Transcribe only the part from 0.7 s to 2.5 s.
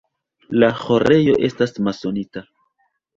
ĥorejo estas masonita.